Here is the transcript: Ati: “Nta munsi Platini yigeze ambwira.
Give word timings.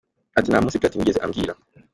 Ati: 0.37 0.47
“Nta 0.49 0.61
munsi 0.63 0.81
Platini 0.81 1.01
yigeze 1.01 1.19
ambwira. 1.25 1.53